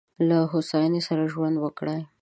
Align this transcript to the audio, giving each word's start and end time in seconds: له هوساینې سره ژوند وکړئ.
له 0.27 0.37
هوساینې 0.51 1.01
سره 1.07 1.23
ژوند 1.33 1.55
وکړئ. 1.59 1.99